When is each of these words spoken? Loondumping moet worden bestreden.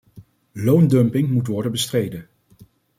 Loondumping 0.51 1.29
moet 1.31 1.47
worden 1.47 1.71
bestreden. 1.71 2.27